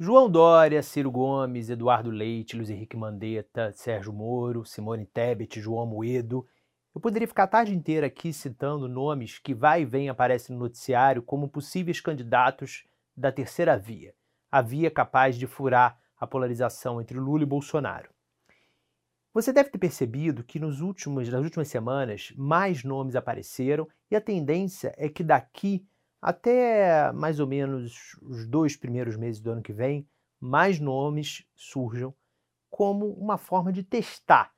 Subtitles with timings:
[0.00, 6.46] João Dória, Ciro Gomes, Eduardo Leite, Luiz Henrique Mandetta, Sérgio Moro, Simone Tebet, João Moedo.
[6.94, 10.62] Eu poderia ficar a tarde inteira aqui citando nomes que vai e vem aparecem no
[10.62, 12.84] noticiário como possíveis candidatos
[13.16, 14.14] da terceira via,
[14.52, 18.10] a via capaz de furar a polarização entre Lula e Bolsonaro.
[19.34, 24.20] Você deve ter percebido que nos últimos, nas últimas semanas mais nomes apareceram e a
[24.20, 25.84] tendência é que daqui
[26.20, 30.08] até mais ou menos os dois primeiros meses do ano que vem,
[30.40, 32.14] mais nomes surjam
[32.70, 34.52] como uma forma de testar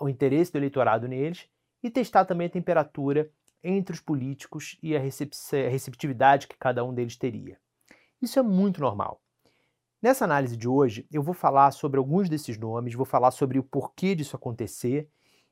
[0.00, 1.48] o interesse do eleitorado neles
[1.82, 3.30] e testar também a temperatura
[3.62, 7.58] entre os políticos e a receptividade que cada um deles teria.
[8.20, 9.20] Isso é muito normal.
[10.00, 13.62] Nessa análise de hoje, eu vou falar sobre alguns desses nomes, vou falar sobre o
[13.62, 15.08] porquê disso acontecer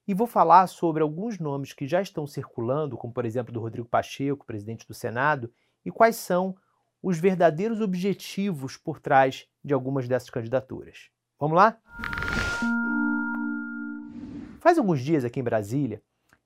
[0.07, 3.89] e vou falar sobre alguns nomes que já estão circulando, como por exemplo do Rodrigo
[3.89, 5.53] Pacheco, presidente do Senado,
[5.85, 6.57] e quais são
[7.03, 11.11] os verdadeiros objetivos por trás de algumas dessas candidaturas.
[11.39, 11.79] Vamos lá?
[14.61, 16.03] Faz alguns dias aqui em Brasília,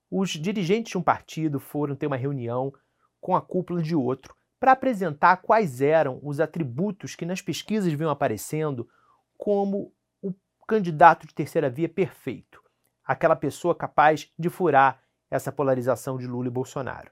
[0.09, 2.73] os dirigentes de um partido foram ter uma reunião
[3.19, 8.09] com a cúpula de outro para apresentar quais eram os atributos que nas pesquisas vinham
[8.09, 8.89] aparecendo
[9.37, 9.91] como
[10.21, 10.33] o
[10.67, 12.61] candidato de terceira via perfeito
[13.07, 17.09] aquela pessoa capaz de furar essa polarização de Lula e Bolsonaro.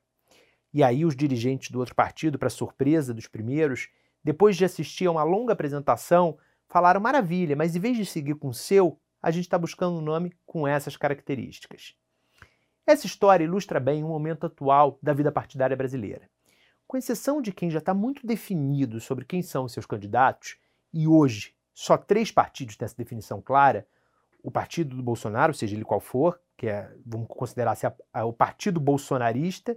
[0.74, 3.90] E aí os dirigentes do outro partido, para surpresa dos primeiros,
[4.22, 8.50] depois de assistir a uma longa apresentação, falaram maravilha, mas em vez de seguir com
[8.50, 11.96] o seu, a gente está buscando um nome com essas características.
[12.86, 16.30] Essa história ilustra bem o momento atual da vida partidária brasileira.
[16.86, 20.58] Com exceção de quem já está muito definido sobre quem são seus candidatos,
[20.94, 23.88] e hoje só três partidos têm essa definição clara,
[24.46, 28.26] o partido do Bolsonaro, seja ele qual for, que é, vamos considerar assim, a, a,
[28.26, 29.76] o partido bolsonarista,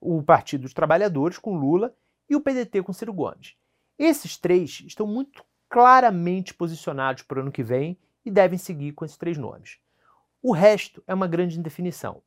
[0.00, 1.94] o Partido dos Trabalhadores com Lula
[2.28, 3.54] e o PDT com Ciro Gomes.
[3.96, 9.04] Esses três estão muito claramente posicionados para o ano que vem e devem seguir com
[9.04, 9.78] esses três nomes.
[10.42, 12.20] O resto é uma grande indefinição.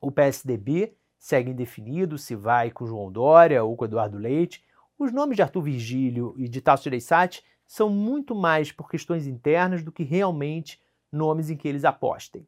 [0.00, 4.64] O PSDB segue indefinido se vai com João Dória ou com Eduardo Leite.
[4.96, 9.82] Os nomes de Arthur Virgílio e de Tasso Gereissati são muito mais por questões internas
[9.82, 10.80] do que realmente
[11.12, 12.46] nomes em que eles apostem.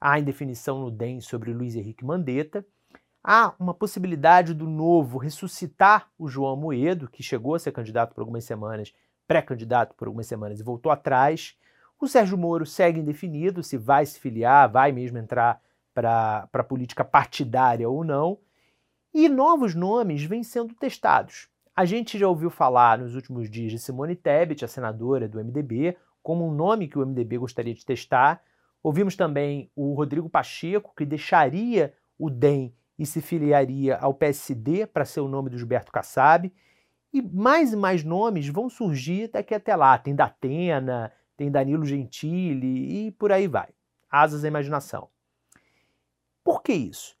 [0.00, 2.66] Há indefinição no DEM sobre Luiz Henrique Mandetta.
[3.22, 8.20] Há uma possibilidade do novo ressuscitar o João Moedo, que chegou a ser candidato por
[8.20, 8.92] algumas semanas,
[9.26, 11.56] pré-candidato por algumas semanas e voltou atrás.
[11.98, 15.58] O Sérgio Moro segue indefinido se vai se filiar, vai mesmo entrar
[15.94, 18.38] para a política partidária ou não.
[19.14, 21.48] E novos nomes vêm sendo testados.
[21.74, 25.96] A gente já ouviu falar nos últimos dias de Simone Tebet, a senadora do MDB,
[26.24, 28.42] como um nome que o MDB gostaria de testar.
[28.82, 35.04] Ouvimos também o Rodrigo Pacheco, que deixaria o DEM e se filiaria ao PSD para
[35.04, 36.50] ser o nome do Gilberto Kassab.
[37.12, 39.98] E mais e mais nomes vão surgir daqui até lá.
[39.98, 43.68] Tem Datena, tem Danilo Gentili e por aí vai.
[44.10, 45.10] Asas da imaginação.
[46.42, 47.16] Por que isso?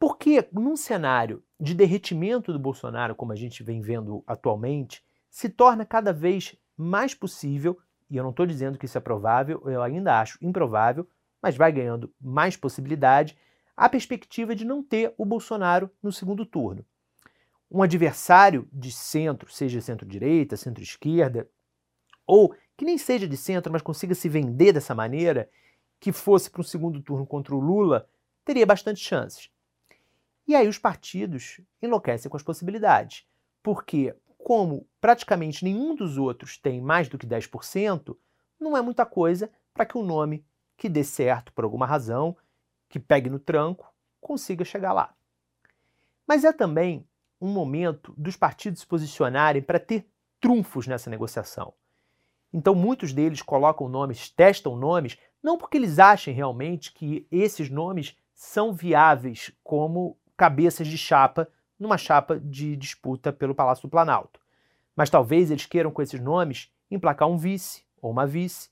[0.00, 5.86] Porque num cenário de derretimento do Bolsonaro, como a gente vem vendo atualmente, se torna
[5.86, 7.78] cada vez mais possível
[8.10, 11.08] e eu não estou dizendo que isso é provável, eu ainda acho improvável,
[11.42, 13.36] mas vai ganhando mais possibilidade,
[13.76, 16.84] a perspectiva de não ter o Bolsonaro no segundo turno.
[17.70, 21.48] Um adversário de centro, seja centro-direita, centro-esquerda,
[22.26, 25.48] ou que nem seja de centro, mas consiga se vender dessa maneira,
[26.00, 28.08] que fosse para um segundo turno contra o Lula,
[28.44, 29.50] teria bastante chances.
[30.46, 33.26] E aí os partidos enlouquecem com as possibilidades,
[33.62, 34.14] porque
[34.48, 38.16] como praticamente nenhum dos outros tem mais do que 10%,
[38.58, 40.42] não é muita coisa para que um nome
[40.74, 42.34] que dê certo por alguma razão,
[42.88, 45.14] que pegue no tranco, consiga chegar lá.
[46.26, 47.06] Mas é também
[47.38, 50.08] um momento dos partidos se posicionarem para ter
[50.40, 51.74] trunfos nessa negociação.
[52.50, 58.16] Então muitos deles colocam nomes, testam nomes, não porque eles achem realmente que esses nomes
[58.32, 61.46] são viáveis como cabeças de chapa
[61.78, 64.37] numa chapa de disputa pelo Palácio do Planalto.
[64.98, 68.68] Mas talvez eles queiram, com esses nomes, emplacar um vice ou uma vice,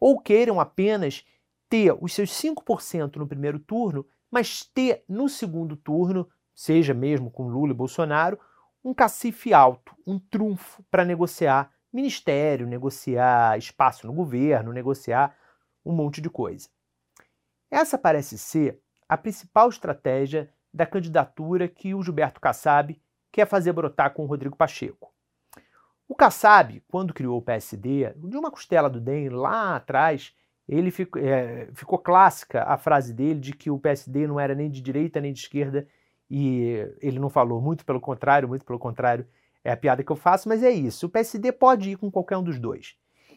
[0.00, 1.24] ou queiram apenas
[1.68, 7.46] ter os seus 5% no primeiro turno, mas ter no segundo turno, seja mesmo com
[7.46, 8.40] Lula e Bolsonaro,
[8.84, 15.36] um cacife alto, um trunfo para negociar ministério, negociar espaço no governo, negociar
[15.86, 16.68] um monte de coisa.
[17.70, 23.00] Essa parece ser a principal estratégia da candidatura que o Gilberto Kassab
[23.30, 25.16] quer fazer brotar com o Rodrigo Pacheco.
[26.08, 30.34] O Kassab, quando criou o PSD, de uma costela do DEM lá atrás,
[30.66, 34.70] ele ficou, é, ficou clássica a frase dele de que o PSD não era nem
[34.70, 35.86] de direita nem de esquerda,
[36.30, 39.26] e ele não falou, muito pelo contrário, muito pelo contrário,
[39.64, 41.06] É a piada que eu faço, mas é isso.
[41.06, 42.96] O PSD pode ir com qualquer um dos dois.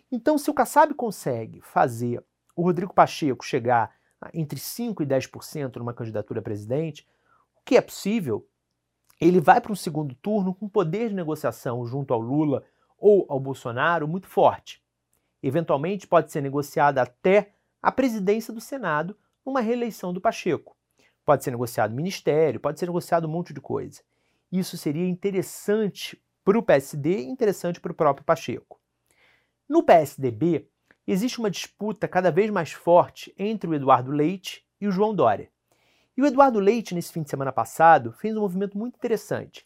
[0.10, 2.24] Então, se o Kassab consegue fazer
[2.56, 3.92] o Rodrigo Pacheco chegar
[4.34, 7.08] entre 5% e 10% numa candidatura a presidente,
[7.56, 8.48] o que é possível,
[9.22, 12.64] ele vai para um segundo turno com poder de negociação junto ao Lula
[12.98, 14.84] ou ao Bolsonaro muito forte.
[15.44, 19.16] Eventualmente pode ser negociada até a presidência do Senado
[19.46, 20.76] numa reeleição do Pacheco.
[21.24, 24.02] Pode ser negociado ministério, pode ser negociado um monte de coisa.
[24.52, 28.80] Isso seria interessante para o PSD e interessante para o próprio Pacheco.
[29.70, 30.68] No PSDB,
[31.06, 35.52] existe uma disputa cada vez mais forte entre o Eduardo Leite e o João Dória.
[36.18, 39.66] E o Eduardo Leite, nesse fim de semana passado, fez um movimento muito interessante.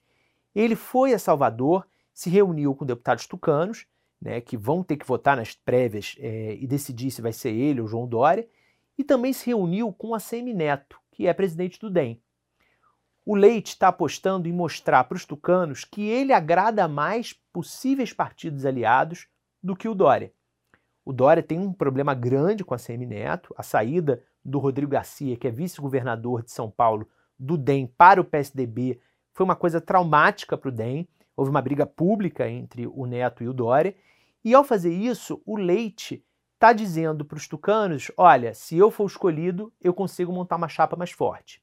[0.53, 3.86] Ele foi a Salvador, se reuniu com deputados tucanos,
[4.21, 7.81] né, que vão ter que votar nas prévias é, e decidir se vai ser ele
[7.81, 8.47] ou João Dória,
[8.97, 12.21] e também se reuniu com a Semi Neto, que é presidente do DEM.
[13.25, 18.65] O Leite está apostando em mostrar para os tucanos que ele agrada mais possíveis partidos
[18.65, 19.27] aliados
[19.62, 20.31] do que o Dória.
[21.03, 25.36] O Dória tem um problema grande com a CM Neto, a saída do Rodrigo Garcia,
[25.36, 29.00] que é vice-governador de São Paulo, do DEM para o PSDB,
[29.33, 31.07] foi uma coisa traumática para o DEM.
[31.36, 33.94] Houve uma briga pública entre o Neto e o Dória.
[34.44, 39.06] E ao fazer isso, o Leite está dizendo para os tucanos: olha, se eu for
[39.06, 41.62] escolhido, eu consigo montar uma chapa mais forte.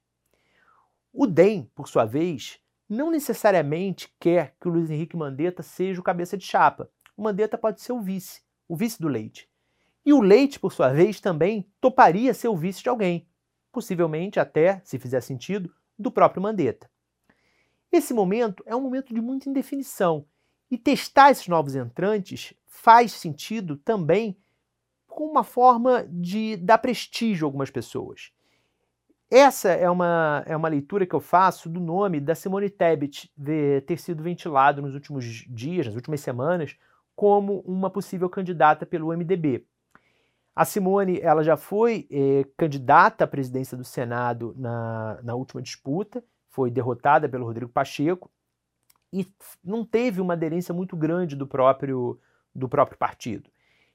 [1.11, 6.05] O DEM, por sua vez, não necessariamente quer que o Luiz Henrique Mandetta seja o
[6.05, 6.90] cabeça de chapa.
[7.17, 9.49] O Mandetta pode ser o vice, o vice do Leite.
[10.04, 13.28] E o Leite, por sua vez, também toparia ser o vice de alguém,
[13.70, 16.90] possivelmente até, se fizer sentido, do próprio Mandetta.
[17.90, 20.26] Esse momento é um momento de muita indefinição
[20.70, 24.37] e testar esses novos entrantes faz sentido também
[25.06, 28.32] com uma forma de dar prestígio a algumas pessoas.
[29.31, 33.32] Essa é uma, é uma leitura que eu faço do nome da Simone Tebet
[33.87, 36.76] ter sido ventilado nos últimos dias, nas últimas semanas,
[37.14, 39.66] como uma possível candidata pelo MDB.
[40.54, 46.22] A Simone ela já foi eh, candidata à presidência do Senado na, na última disputa,
[46.50, 48.31] foi derrotada pelo Rodrigo Pacheco
[49.12, 49.26] e
[49.64, 52.19] não teve uma aderência muito grande do próprio,
[52.54, 53.50] do próprio partido.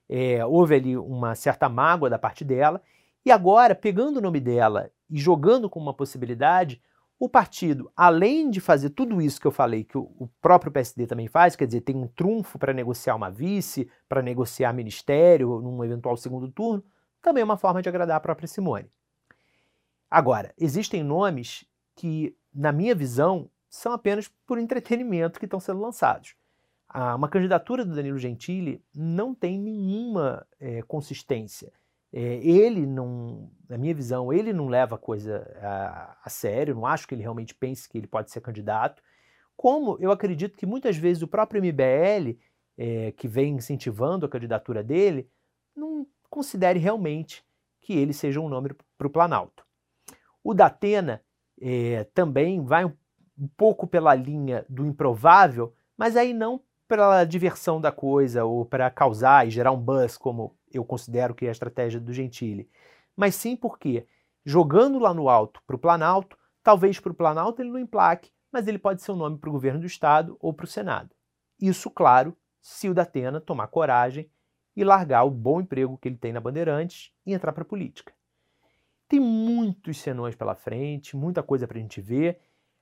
[0.09, 2.81] É, houve ali uma certa mágoa da parte dela,
[3.25, 6.81] e agora, pegando o nome dela e jogando como uma possibilidade,
[7.19, 11.27] o partido, além de fazer tudo isso que eu falei, que o próprio PSD também
[11.27, 16.15] faz, quer dizer, tem um trunfo para negociar uma vice, para negociar ministério num eventual
[16.15, 16.83] segundo turno,
[17.21, 18.89] também é uma forma de agradar a própria Simone.
[20.09, 21.65] Agora, existem nomes
[21.95, 26.35] que, na minha visão, são apenas por entretenimento que estão sendo lançados.
[26.87, 31.73] Ah, uma candidatura do Danilo Gentili não tem nenhuma é, consistência.
[32.11, 36.85] É, ele não, na minha visão, ele não leva a coisa a, a sério, não
[36.85, 39.03] acho que ele realmente pense que ele pode ser candidato.
[39.55, 42.37] Como eu acredito que muitas vezes o próprio MBL,
[42.77, 45.29] é, que vem incentivando a candidatura dele,
[45.75, 47.43] não considere realmente
[47.81, 49.65] que ele seja um nome para o Planalto.
[50.43, 51.21] O Datena
[51.59, 52.93] é, também vai um,
[53.37, 58.89] um pouco pela linha do improvável, mas aí não pela diversão da coisa ou para
[58.89, 62.69] causar e gerar um buzz, como eu considero que é a estratégia do Gentili,
[63.15, 64.05] mas sim porque,
[64.45, 68.67] jogando lá no alto para o Planalto, talvez para o Planalto ele não emplaque, mas
[68.67, 71.15] ele pode ser um nome para o governo do Estado ou para o Senado.
[71.59, 74.29] Isso, claro, se o Datena tomar coragem
[74.75, 78.13] e largar o bom emprego que ele tem na Bandeirantes e entrar para a política.
[79.07, 82.39] Tem muitos senões pela frente, muita coisa para a gente ver.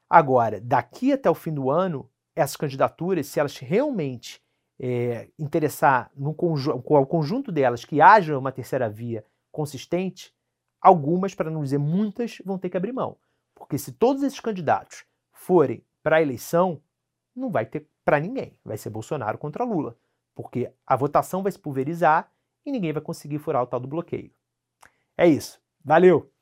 [0.09, 4.43] Agora, daqui até o fim do ano, essas candidaturas, se elas realmente
[4.79, 10.33] é, interessar no conjunto delas que haja uma terceira via consistente,
[10.81, 13.17] algumas, para não dizer muitas, vão ter que abrir mão.
[13.53, 16.81] Porque se todos esses candidatos forem para a eleição,
[17.35, 18.57] não vai ter para ninguém.
[18.63, 19.97] Vai ser Bolsonaro contra Lula.
[20.35, 22.29] Porque a votação vai se pulverizar
[22.65, 24.31] e ninguém vai conseguir furar o tal do bloqueio.
[25.17, 25.59] É isso.
[25.83, 26.34] Valeu!